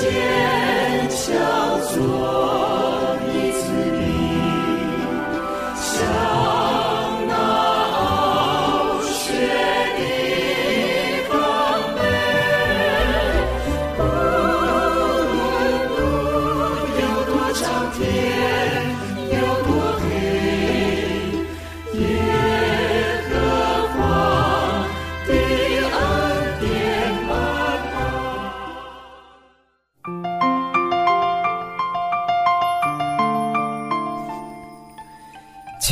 [0.00, 0.29] Cheers.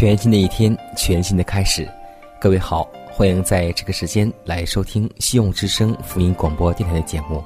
[0.09, 1.87] 全新的一天，全新的开始。
[2.41, 7.45] 各位好，欢迎在这个时间来收听希望之声福音广播电台的节目。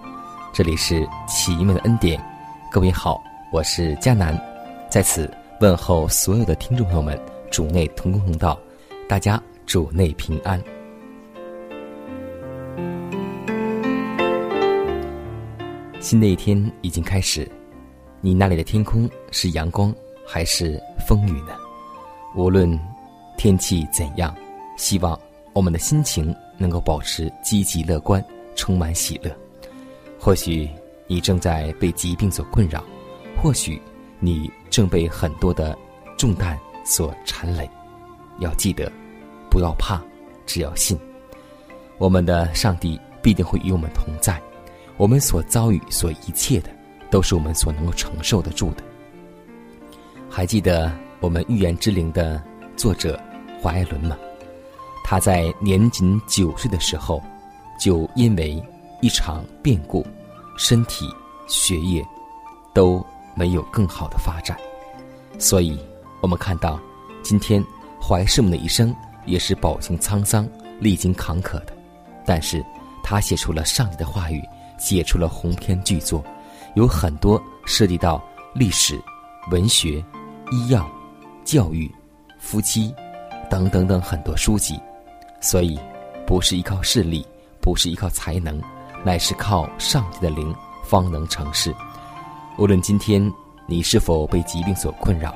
[0.53, 2.23] 这里是奇妙的恩典。
[2.71, 4.41] 各位好，我是佳南，
[4.89, 5.29] 在此
[5.61, 8.57] 问候所有的听众朋友们，主内同工同道，
[9.09, 10.63] 大家主内平安。
[15.99, 17.51] 新的一天已经开始，
[18.21, 19.93] 你那里的天空是阳光
[20.25, 21.57] 还是风雨呢？
[22.35, 22.79] 无论
[23.37, 24.35] 天气怎样，
[24.79, 25.19] 希望
[25.53, 28.25] 我们的心情能够保持积极乐观，
[28.55, 29.31] 充满喜乐。
[30.19, 30.69] 或许
[31.07, 32.83] 你正在被疾病所困扰，
[33.43, 33.81] 或许
[34.19, 35.77] 你正被很多的
[36.17, 37.69] 重担所缠累。
[38.39, 38.91] 要记得，
[39.51, 40.01] 不要怕，
[40.47, 40.99] 只要信，
[41.99, 44.41] 我们的上帝必定会与我们同在。
[44.97, 46.71] 我们所遭遇、所一切的，
[47.11, 48.83] 都是我们所能够承受得住的。
[50.31, 50.91] 还记得。
[51.23, 52.43] 我们《预言之灵》的
[52.77, 53.19] 作者
[53.61, 54.19] 华艾伦嘛，
[55.05, 57.23] 他在年仅九岁的时候，
[57.79, 58.61] 就因为
[59.01, 60.05] 一场变故，
[60.59, 61.09] 身体、
[61.47, 62.05] 学业
[62.75, 63.07] 都
[63.37, 64.59] 没有更好的发展。
[65.39, 65.79] 所以，
[66.21, 66.77] 我们看到
[67.23, 67.65] 今天
[68.03, 68.93] 怀世们的一生
[69.25, 70.45] 也是饱经沧桑、
[70.81, 71.73] 历经坎坷的。
[72.27, 72.65] 但是
[73.01, 74.43] 他写出了上帝的话语，
[74.77, 76.21] 写出了鸿篇巨作，
[76.75, 78.21] 有很多涉及到
[78.55, 79.01] 历史、
[79.53, 80.05] 文学、
[80.51, 80.85] 医药。
[81.45, 81.91] 教育、
[82.39, 82.95] 夫妻
[83.51, 84.81] 等等等很多书籍，
[85.41, 85.79] 所以
[86.27, 87.27] 不是依靠势力，
[87.61, 88.61] 不是依靠才能，
[89.05, 90.55] 乃是靠上帝的灵
[90.85, 91.75] 方能成事。
[92.59, 93.33] 无论今天
[93.67, 95.35] 你是否被疾病所困扰，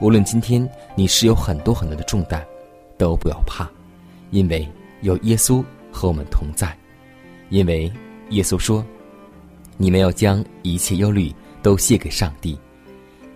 [0.00, 2.44] 无论今天你是有很多很多的重担，
[2.98, 3.68] 都不要怕，
[4.30, 4.68] 因为
[5.00, 6.76] 有耶稣和我们同在。
[7.48, 7.90] 因为
[8.30, 8.84] 耶稣说
[9.78, 12.58] ：“你们要将一切忧虑都卸给上帝，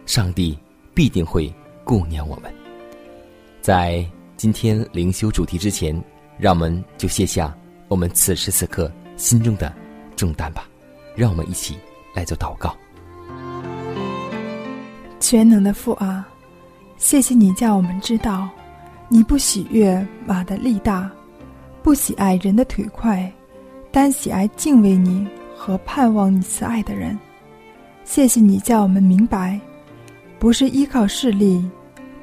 [0.04, 0.58] 上帝
[0.92, 1.52] 必定会。”
[1.84, 2.52] 顾念我们，
[3.60, 4.04] 在
[4.36, 5.94] 今天灵修主题之前，
[6.38, 7.54] 让我们就卸下
[7.88, 9.72] 我们此时此刻心中的
[10.16, 10.66] 重担吧。
[11.16, 11.76] 让我们一起
[12.14, 12.74] 来做祷告。
[15.18, 16.26] 全能的父啊，
[16.96, 18.48] 谢谢你叫我们知道，
[19.08, 21.10] 你不喜悦马的力大，
[21.82, 23.30] 不喜爱人的腿快，
[23.90, 27.18] 单喜爱敬畏你和盼望你慈爱的人。
[28.04, 29.60] 谢谢你叫我们明白。
[30.40, 31.62] 不是依靠势力，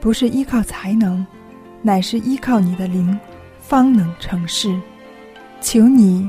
[0.01, 1.23] 不是依靠才能，
[1.83, 3.17] 乃是依靠你的灵，
[3.59, 4.75] 方能成事。
[5.61, 6.27] 求你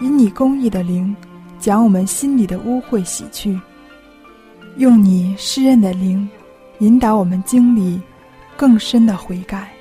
[0.00, 1.16] 以你公义的灵，
[1.58, 3.58] 将我们心里的污秽洗去；
[4.76, 6.28] 用你施恩的灵，
[6.80, 7.98] 引导我们经历
[8.54, 9.72] 更深的悔改，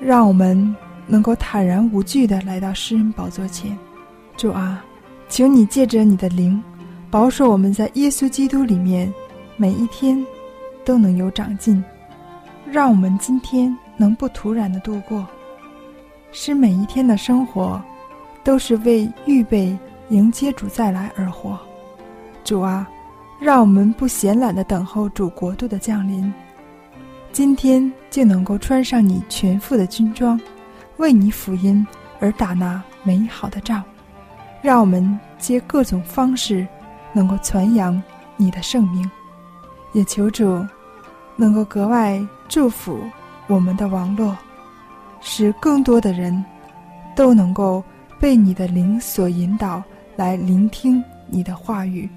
[0.00, 0.74] 让我们
[1.06, 3.76] 能够坦然无惧的来到施恩宝座前。
[4.38, 4.82] 主啊，
[5.28, 6.62] 请你借着你的灵，
[7.10, 9.12] 保守我们在耶稣基督里面
[9.58, 10.24] 每一天。
[10.88, 11.84] 都能有长进，
[12.64, 15.26] 让我们今天能不突然的度过，
[16.32, 17.78] 使每一天的生活
[18.42, 21.60] 都是为预备迎接主再来而活。
[22.42, 22.88] 主啊，
[23.38, 26.32] 让我们不闲懒的等候主国度的降临，
[27.32, 30.40] 今天就能够穿上你全副的军装，
[30.96, 31.86] 为你福音
[32.18, 33.84] 而打那美好的仗。
[34.62, 36.66] 让我们借各种方式
[37.12, 38.02] 能够传扬
[38.38, 39.10] 你的圣名，
[39.92, 40.66] 也求主。
[41.40, 43.00] 能够格外祝福
[43.46, 44.36] 我们的网络，
[45.20, 46.44] 使更多的人
[47.14, 47.82] 都能够
[48.18, 49.80] 被你的灵所引导
[50.16, 52.10] 来聆听你的话语。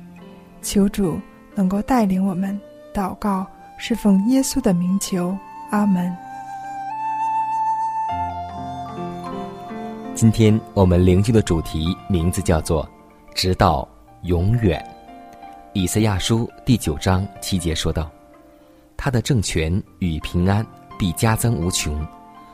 [0.64, 1.20] 求主
[1.54, 2.60] 能够带领我们
[2.92, 3.46] 祷告，
[3.78, 5.38] 是奉耶稣的名求，
[5.70, 6.12] 阿门。
[10.16, 12.88] 今天我们灵修的主题名字叫做
[13.36, 13.88] “直到
[14.24, 14.84] 永远”。
[15.74, 18.10] 以赛亚书第九章七节说道
[19.04, 20.64] ：“他的政权与平安
[21.00, 22.08] 必加增无穷，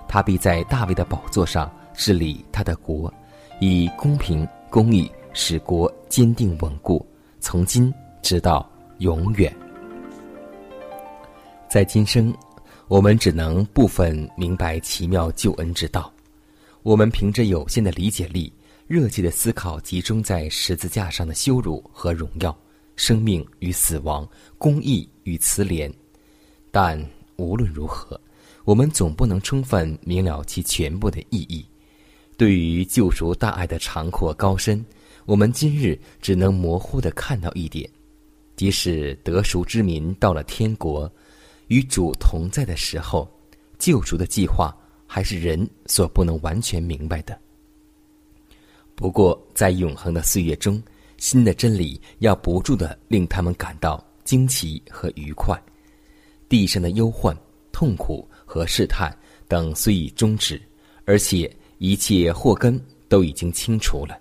[0.07, 3.13] 他必在大卫的宝座上治理他的国，
[3.59, 7.05] 以公平公义使国坚定稳固，
[7.41, 8.65] 从今直到
[8.99, 9.53] 永远。”
[11.67, 12.33] 在今生，
[12.87, 16.09] 我们只能部分明白奇妙救恩之道。
[16.81, 18.53] 我们凭着有限的理解力，
[18.87, 22.57] 热切的思考，集中在十字架上的羞辱和荣耀、
[22.95, 24.25] 生命与死亡、
[24.57, 25.91] 公义与慈怜。
[26.71, 27.03] 但
[27.37, 28.19] 无论如何，
[28.65, 31.65] 我们总不能充分明了其全部的意义。
[32.37, 34.85] 对于救赎大爱的长阔高深，
[35.25, 37.89] 我们今日只能模糊的看到一点：
[38.55, 41.11] 即使得赎之民到了天国。
[41.67, 43.29] 与主同在的时候，
[43.77, 44.73] 救赎的计划
[45.05, 47.37] 还是人所不能完全明白的。
[48.95, 50.81] 不过，在永恒的岁月中，
[51.17, 55.61] 新的真理要不住的令他们感到惊奇和愉快。
[56.49, 57.35] 地上的忧患、
[57.71, 59.15] 痛苦和试探
[59.47, 60.61] 等虽已终止，
[61.05, 64.17] 而且一切祸根都已经清除了，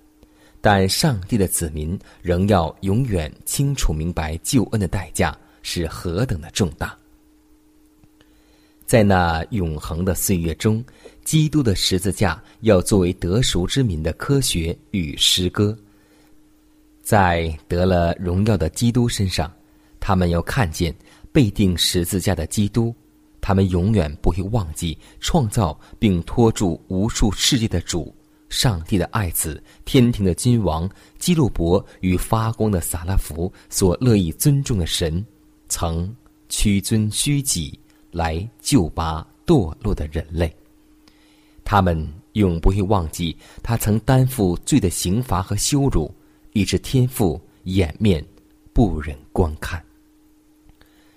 [0.60, 6.96] 但上帝的子民仍要永远清楚明白救恩的代价是何等的重大。
[8.84, 10.84] 在那永恒的岁月中，
[11.24, 15.76] 基督的十字架要作为得赎之民的科学与诗歌。
[17.02, 19.52] 在得了荣耀的基督身上，
[19.98, 20.94] 他们要看见
[21.36, 22.94] 被钉十字架的基督。
[23.42, 28.14] 他们永远不会忘记创造并托住无数世界的主、
[28.48, 30.88] 上帝的爱子、天庭的君王
[31.18, 35.22] 基路伯与发光的撒拉弗所乐意尊重的神，
[35.68, 36.16] 曾
[36.48, 37.78] 屈尊虚己。
[38.12, 40.50] 来救拔堕落的人类，
[41.64, 46.10] 他们永不会忘记他曾担负罪的刑罚和羞辱，
[46.54, 48.24] 以致天父掩面
[48.72, 49.84] 不忍观看。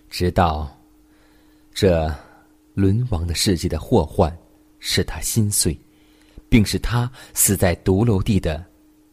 [0.10, 0.70] 直到
[1.74, 2.14] 这
[2.74, 4.36] 沦亡的世界的祸患
[4.80, 5.80] 使他心碎，
[6.50, 8.66] 并使他死在独楼地的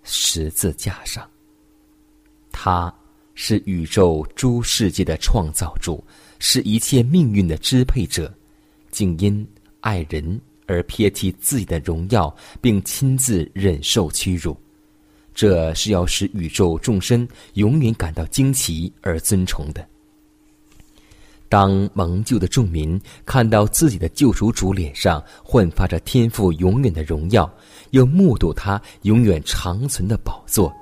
[0.02, 1.28] 十字架上。
[2.50, 2.92] 他
[3.34, 6.02] 是宇宙诸世界的创造主。
[6.38, 8.30] 是一切命运的支配者，
[8.90, 9.42] 竟因
[9.80, 14.54] 爱人而撇弃自己的荣耀，并亲自忍受屈辱。
[15.34, 19.88] 这是要使宇宙众生永远感到惊奇而尊崇的。
[21.48, 27.50] 当蒙救的众民看到自己的救赎主脸上焕发着天赋永远的荣耀，
[27.90, 30.72] 又目睹他永远长存的宝座，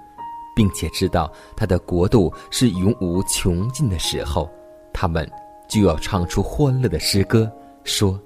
[0.55, 4.51] 并且知道他的国度是永无穷尽的时候，
[4.93, 5.29] 他们。
[5.67, 7.51] 就要唱出欢乐的诗歌，
[7.85, 8.21] 说：“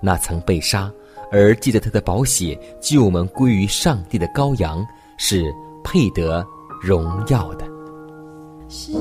[0.00, 0.90] 那曾被杀
[1.32, 4.86] 而记得他的宝血救我们归于上帝的羔羊，
[5.18, 5.52] 是
[5.82, 6.46] 配得
[6.80, 7.66] 荣耀的。”
[8.70, 8.92] 是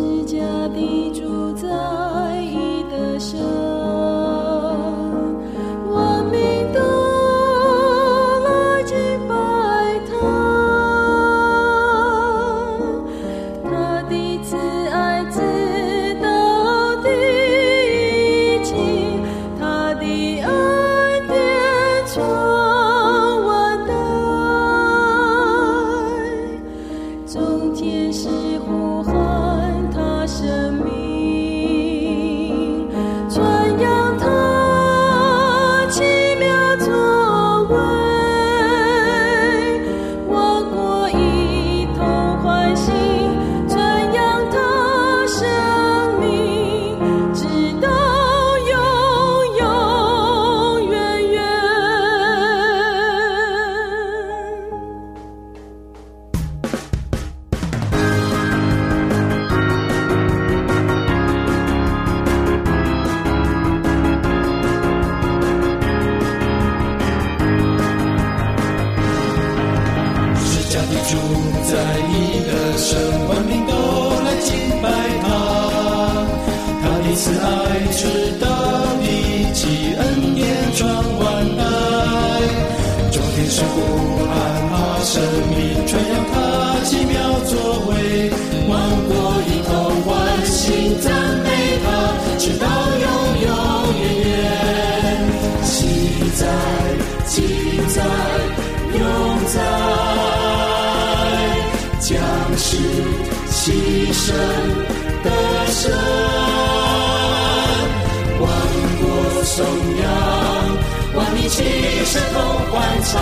[113.10, 113.16] 唱，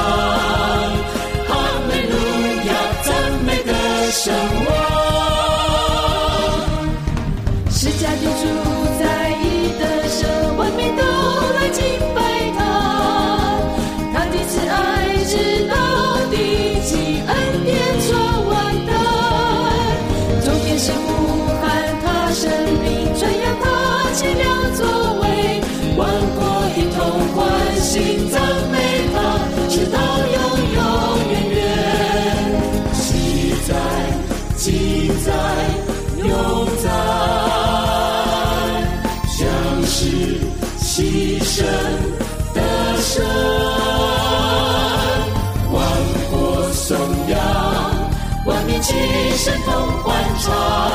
[1.48, 1.50] 哈
[1.90, 2.14] 利路
[2.68, 2.70] 亚，
[3.04, 3.08] 赞
[3.46, 3.72] 美的
[4.12, 4.24] 神
[4.66, 4.70] 王。
[7.70, 8.44] 释迦的主
[9.00, 9.04] 在
[9.44, 9.44] 意
[9.80, 10.20] 的神，
[10.58, 11.02] 万民都
[11.54, 11.84] 来敬
[12.16, 12.18] 拜
[12.58, 12.60] 他。
[14.12, 14.74] 他的慈爱
[15.28, 15.34] 直
[15.70, 15.74] 到
[16.32, 16.34] 地
[16.84, 16.90] 极，
[17.28, 17.32] 恩
[17.64, 17.70] 典
[18.02, 18.10] 传
[18.48, 18.54] 万
[18.88, 18.90] 代。
[20.44, 21.08] 众天使呼
[21.62, 21.64] 喊
[22.04, 22.42] 他生
[22.82, 22.86] 命，
[23.20, 23.64] 传扬他
[24.14, 24.80] 奇妙作
[25.22, 25.24] 为，
[25.96, 26.02] 万
[26.36, 26.42] 国
[26.76, 26.98] 一同
[27.36, 27.38] 欢
[27.80, 27.94] 欣
[28.32, 28.36] 赞
[28.72, 28.75] 美
[50.48, 50.95] 欢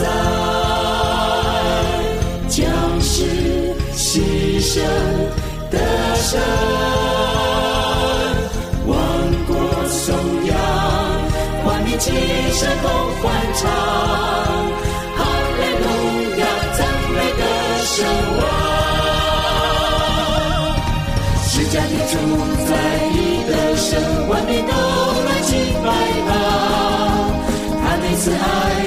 [0.00, 0.06] 在，
[2.48, 2.58] 将
[3.00, 3.14] 是
[3.94, 4.08] 牺
[4.62, 4.80] 牲
[5.70, 5.76] 的
[6.16, 6.40] 神，
[8.86, 8.96] 万
[9.46, 9.54] 国
[9.88, 10.08] 颂
[10.46, 10.56] 扬，
[11.66, 12.10] 万民齐
[12.52, 12.88] 声同
[13.20, 13.22] 欢
[13.54, 13.70] 唱，
[15.16, 15.18] 哈
[15.58, 15.86] 利路
[16.38, 16.42] 亚，
[16.78, 16.78] 赞
[17.12, 17.42] 美的
[17.84, 17.92] 神
[18.38, 18.40] 王。
[21.46, 22.12] 释迦的主
[22.66, 22.70] 在
[23.12, 23.14] 意
[23.50, 23.88] 的神，
[24.28, 24.72] 万民都
[25.26, 25.48] 来敬
[25.84, 25.86] 拜
[26.26, 26.28] 他。
[27.82, 28.34] 他的慈爱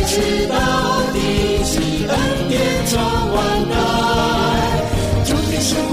[0.08, 0.12] 直
[0.48, 0.54] 到，
[2.14, 2.54] 恩典
[2.88, 2.94] 传
[3.34, 3.38] 万
[3.70, 3.76] 代。
[5.26, 5.92] 众天使呼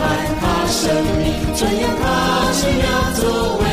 [0.00, 0.02] 喊
[0.40, 0.82] 他生
[1.18, 1.24] 命，
[1.56, 2.04] 传扬他
[2.52, 2.84] 奇妙
[3.14, 3.22] 作
[3.58, 3.64] 为，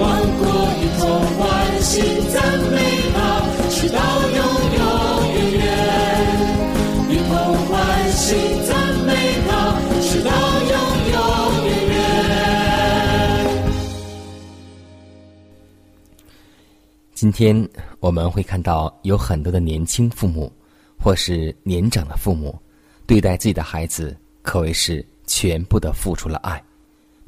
[0.00, 0.02] 万
[0.38, 0.42] 国
[0.80, 1.00] 一同
[1.38, 1.40] 欢
[1.82, 1.92] 欣
[2.32, 2.36] 赞
[2.70, 2.76] 美
[3.14, 3.16] 他，
[3.70, 3.98] 直到
[4.28, 4.40] 永
[4.78, 4.80] 永
[5.34, 5.60] 远远。
[7.10, 7.30] 一同
[7.68, 7.72] 欢
[8.12, 8.20] 欣
[8.66, 8.70] 赞
[9.06, 9.10] 美
[9.48, 9.50] 他，
[10.02, 10.30] 直到
[10.70, 10.74] 永
[11.12, 11.16] 永
[11.66, 11.92] 远远。
[17.14, 17.68] 今天
[18.00, 20.52] 我们会看到有很多的年轻父母，
[21.02, 22.56] 或是年长的父母，
[23.08, 26.62] 对待自己的孩子可谓是全部的付出了爱，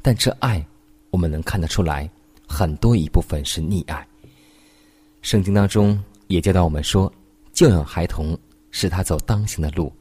[0.01, 0.65] 但这爱
[1.09, 2.09] 我们能看得出来，
[2.47, 4.07] 很多一部分是溺爱。
[5.21, 7.11] 圣经当中也教导我们说，
[7.51, 8.37] 教养孩童
[8.71, 9.91] 使他走当行的路，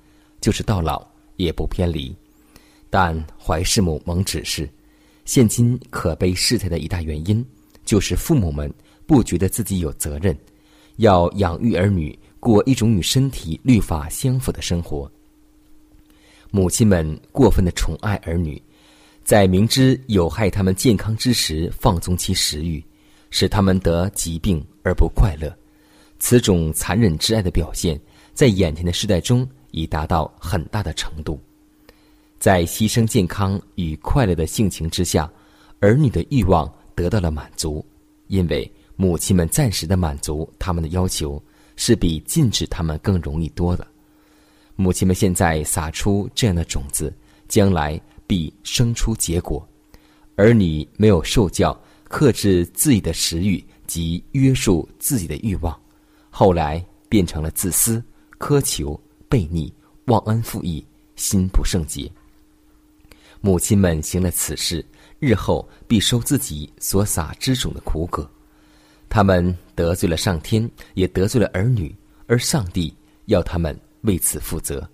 [0.41, 1.05] 就是到老
[1.35, 2.15] 也不偏离。
[2.89, 4.69] 但怀世母蒙指示，
[5.25, 7.45] 现今可悲事态的一大原因，
[7.85, 8.73] 就是父母们
[9.05, 10.37] 不觉得自己有责任，
[10.99, 15.11] 要养育儿女过一种与身体律法相符的生活。
[16.51, 18.63] 母亲们过分的宠爱儿女，
[19.25, 22.85] 在明知有害他们健康之时放纵其食欲，
[23.31, 25.51] 使他们得疾病而不快乐。
[26.19, 27.99] 此种残忍之爱的表现，
[28.35, 31.41] 在眼前的时代中已达到很大的程度。
[32.39, 35.33] 在牺牲健康与快乐的性情之下，
[35.81, 37.83] 儿女的欲望得到了满足，
[38.27, 41.43] 因为母亲们暂时的满足他们的要求，
[41.77, 43.87] 是比禁止他们更容易多的。
[44.77, 47.13] 母亲们现在撒出这样的种子，
[47.49, 49.67] 将来必生出结果。
[50.37, 55.79] 儿女没有受教，克制自己的食欲及约束自己的欲望，
[56.29, 58.03] 后来变成了自私、
[58.39, 59.01] 苛求、
[59.31, 59.73] 悖逆、
[60.07, 62.11] 忘恩负义、心不圣洁。
[63.41, 64.85] 母亲们行了此事，
[65.21, 68.29] 日后必收自己所撒之种的苦果。
[69.09, 71.95] 他们得罪了上天，也得罪了儿女，
[72.27, 72.95] 而上帝
[73.27, 74.89] 要他们为此负责。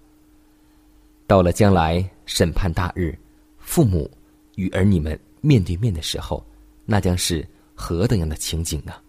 [1.26, 3.16] 到了将来审判大日，
[3.58, 4.10] 父母
[4.56, 6.44] 与儿女们面对面的时候，
[6.84, 9.00] 那将是何等样的情景啊！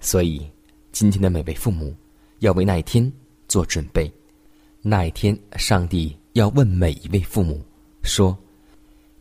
[0.00, 0.44] 所以，
[0.92, 1.94] 今天的每位父母
[2.40, 3.10] 要为那一天
[3.46, 4.10] 做准备。
[4.82, 7.64] 那一天，上帝要问每一位父母
[8.02, 8.36] 说：“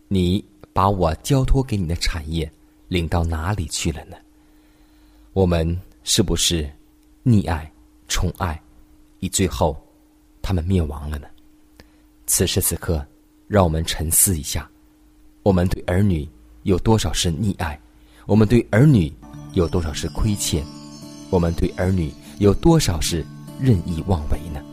[0.10, 2.52] 你把我交托给你的产业
[2.88, 4.18] 领到哪里去了呢？”
[5.36, 6.66] 我们是不是
[7.26, 7.70] 溺爱、
[8.08, 8.58] 宠爱，
[9.20, 9.76] 以最后
[10.42, 11.28] 他们灭亡了呢？
[12.26, 13.06] 此时此刻，
[13.46, 14.66] 让我们沉思一下：
[15.44, 16.26] 我们对儿女
[16.64, 17.78] 有多少是溺爱？
[18.26, 19.14] 我们对儿女
[19.52, 20.64] 有多少是亏欠？
[21.30, 23.22] 我们对儿女有多少是
[23.60, 24.64] 任意妄为呢？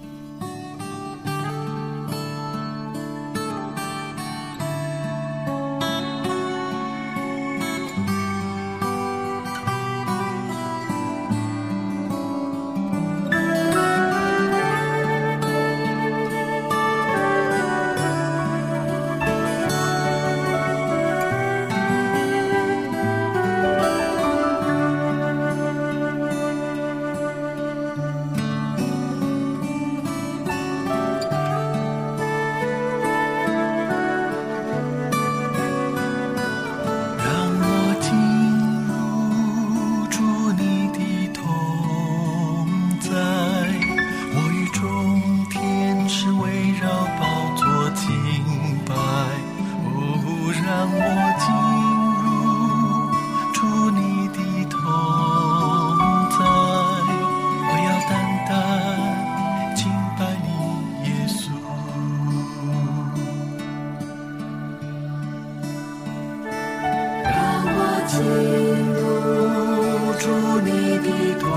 [70.23, 70.29] 祝
[70.61, 71.09] 你的
[71.41, 71.50] 同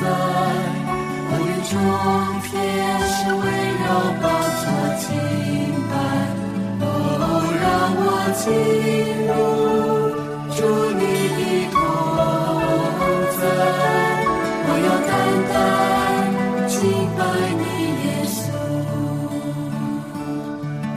[0.00, 0.02] 在，
[1.30, 1.72] 我愿众
[2.42, 2.50] 天
[3.06, 3.44] 使围
[3.84, 3.86] 绕
[4.20, 4.24] 宝
[4.58, 4.62] 座
[4.98, 5.06] 敬
[5.88, 5.92] 拜。
[6.82, 6.84] 哦，
[7.62, 8.02] 让我
[8.34, 8.42] 进
[9.30, 9.32] 入
[10.56, 10.58] 祝
[10.98, 11.02] 你
[11.36, 11.40] 的
[11.70, 11.78] 同
[13.38, 13.42] 在，
[14.66, 15.12] 我要单
[15.52, 15.54] 单
[16.66, 16.74] 敬
[17.16, 17.20] 拜
[17.60, 17.62] 你，
[18.02, 18.42] 耶稣，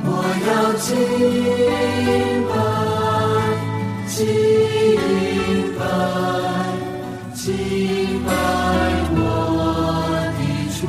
[0.04, 0.10] 我
[0.48, 2.37] 要敬。
[5.98, 6.02] 来
[7.34, 7.46] 祭
[8.26, 8.30] 拜
[9.12, 9.20] 我
[10.38, 10.42] 的
[10.78, 10.80] 主。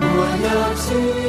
[0.00, 0.08] 我
[0.44, 0.48] 要
[0.82, 1.23] 去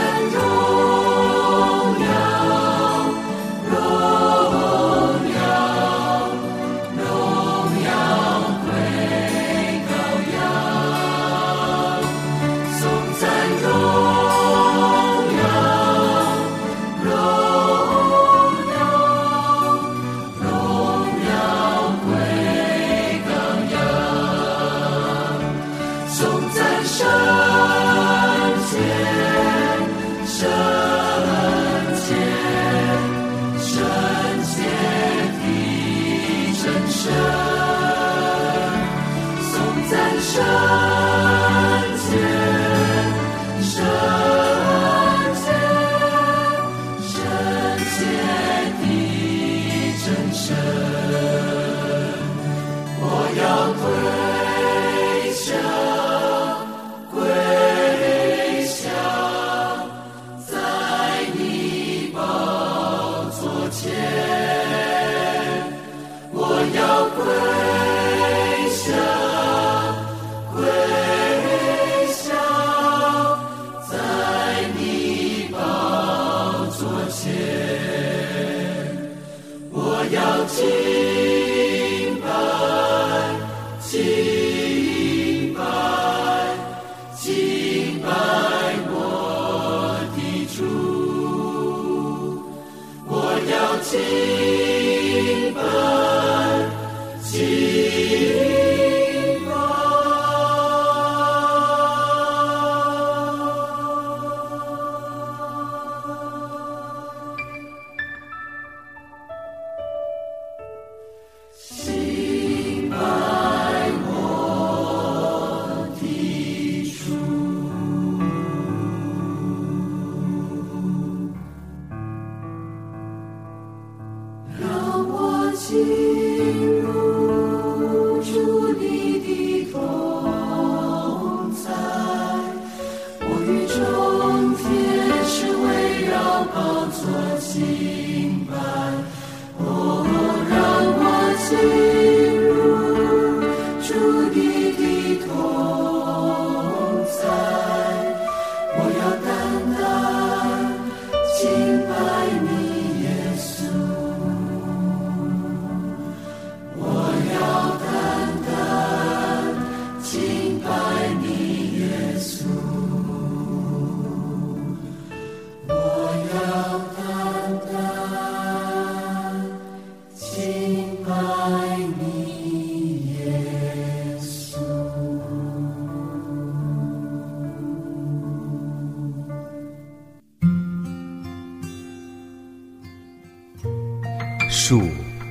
[0.00, 0.79] 珍重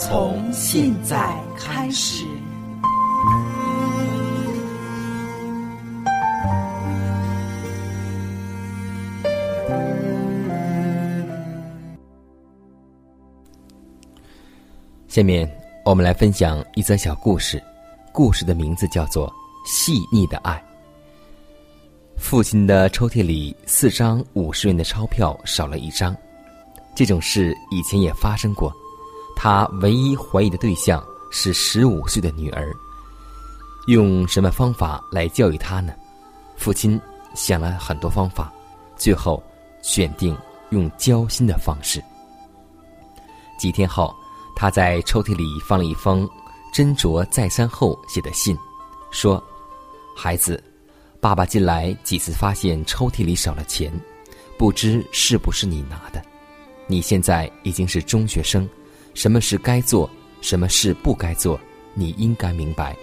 [0.00, 2.24] 从现在开始。
[15.06, 15.46] 下面
[15.84, 17.62] 我们来分享一则小故事，
[18.10, 19.28] 故事的名字叫做
[19.66, 20.54] 《细腻的爱》。
[22.16, 26.16] 父亲的抽屉里四张五十元的钞票少了一张，
[26.94, 28.74] 这种事以前也发生过。
[29.42, 32.76] 他唯一怀疑的对象是十五岁的女儿，
[33.86, 35.94] 用什么方法来教育她呢？
[36.58, 37.00] 父亲
[37.34, 38.52] 想了很多方法，
[38.98, 39.42] 最后
[39.80, 40.36] 选定
[40.68, 42.04] 用交心的方式。
[43.58, 44.14] 几天后。
[44.54, 46.28] 他在抽屉里放了一封
[46.70, 48.54] 斟酌再三后写的信，
[49.10, 49.42] 说
[50.14, 50.62] ：“孩子，
[51.18, 53.90] 爸爸近来几次发现抽屉里少了钱，
[54.58, 56.22] 不知是不是你拿的。
[56.86, 58.68] 你现在已经是中学生，
[59.14, 60.08] 什么事该做，
[60.40, 61.60] 什么事不该做，
[61.94, 62.96] 你应该明白。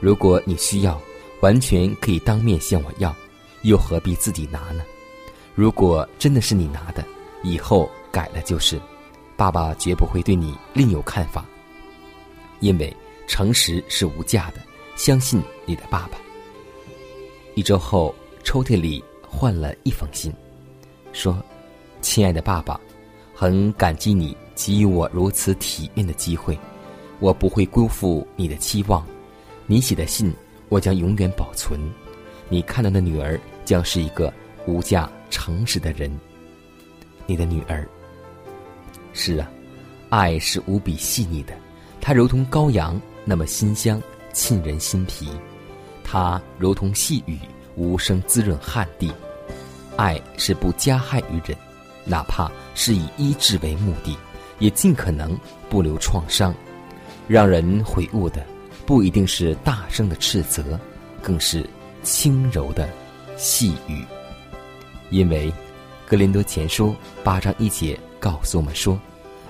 [0.00, 1.00] 如果你需要，
[1.40, 3.14] 完全可以当面向我要，
[3.62, 4.82] 又何必自己拿呢？
[5.54, 7.04] 如果真的是你拿的，
[7.42, 8.80] 以后改了就是。”
[9.34, 11.44] 爸爸绝不会对你另有看法，
[12.60, 12.94] 因为
[13.26, 14.60] 诚实是无价的。
[14.94, 16.18] 相信你的爸爸。
[17.54, 20.32] 一周后，抽屉里换了一封信，
[21.12, 21.42] 说
[22.00, 22.78] ：“亲爱的爸爸，
[23.34, 26.58] 很感激你给予我如此体面的机会，
[27.20, 29.06] 我不会辜负你的期望。
[29.66, 30.32] 你写的信，
[30.68, 31.80] 我将永远保存。
[32.48, 34.32] 你看到的女儿将是一个
[34.66, 36.10] 无价诚实的人。
[37.26, 37.88] 你的女儿。”
[39.14, 39.50] 是啊，
[40.08, 41.54] 爱是无比细腻的，
[42.00, 44.00] 它如同羔羊那么馨香，
[44.32, 45.26] 沁人心脾；
[46.02, 47.38] 它如同细雨，
[47.76, 49.12] 无声滋润旱地。
[49.96, 51.56] 爱是不加害于人，
[52.04, 54.16] 哪怕是以医治为目的，
[54.62, 55.36] 也尽可能
[55.68, 56.54] 不留创伤。
[57.26, 58.46] 让人悔悟的，
[58.86, 60.78] 不一定是大声的斥责，
[61.20, 61.68] 更是
[62.02, 62.88] 轻柔的
[63.36, 64.04] 细语。
[65.10, 65.50] 因为
[66.06, 66.88] 《格林多前书》
[67.22, 67.98] 八章一节。
[68.22, 68.96] 告诉我们说，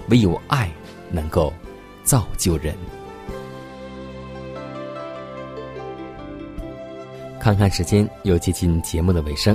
[0.08, 0.70] 唯有爱
[1.10, 1.52] 能够
[2.02, 2.74] 造就人。
[7.38, 9.54] 看看时间，又接近节目的尾声，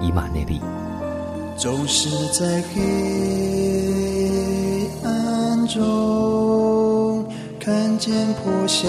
[0.00, 0.60] 以马内利。
[1.56, 2.80] 总是在黑
[5.04, 7.24] 暗中
[7.58, 8.88] 看见破晓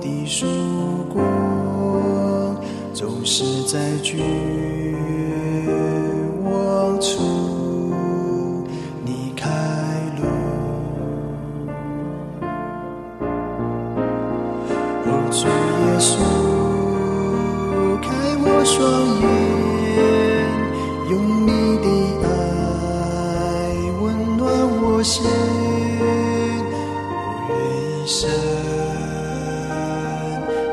[0.00, 0.46] 的曙
[1.12, 2.56] 光，
[2.92, 4.16] 总是在绝
[6.44, 7.37] 望处。
[18.78, 18.86] 双
[19.20, 19.26] 眼
[21.10, 21.12] 用
[21.44, 21.50] 你
[21.82, 21.86] 的
[22.22, 22.30] 爱
[24.00, 24.04] 温
[24.36, 24.46] 暖
[24.80, 25.16] 我心
[27.10, 27.58] 我愿
[28.04, 28.30] 一生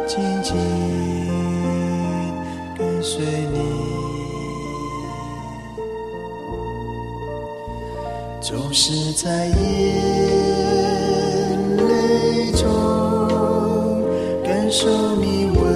[0.06, 0.14] 静
[0.44, 0.56] 静
[2.78, 3.58] 跟随你。
[8.40, 9.58] 总是在眼
[11.78, 12.62] 泪中
[14.44, 15.75] 感受你温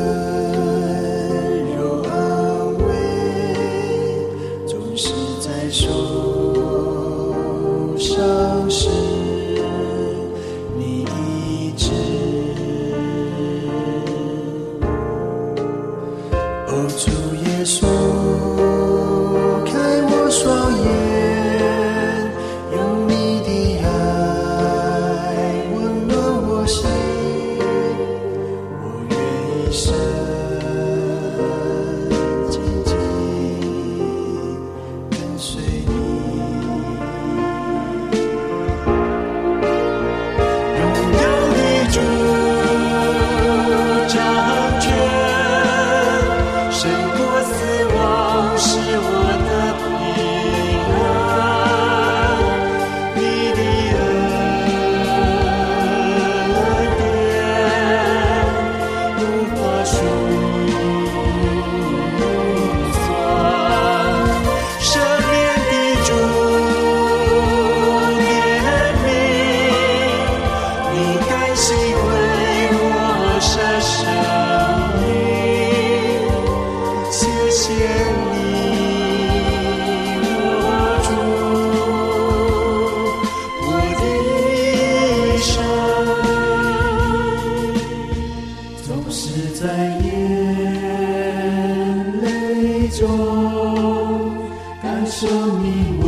[95.11, 96.07] 说你温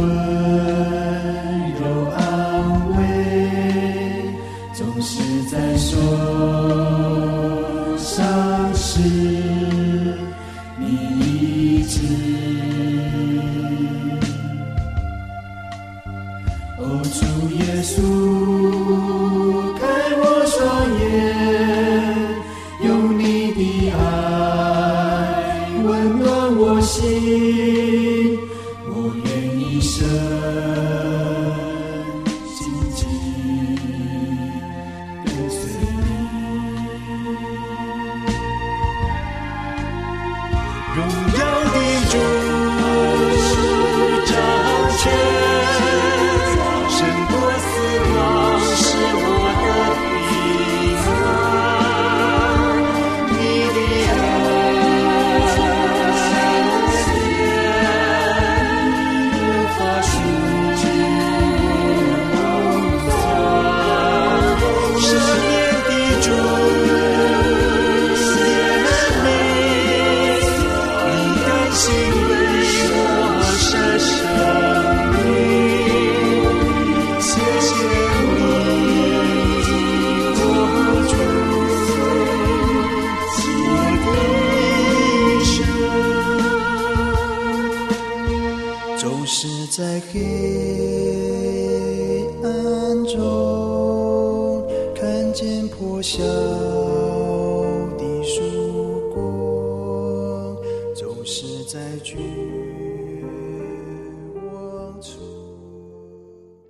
[1.74, 3.02] 柔安慰
[4.74, 6.91] 总是在说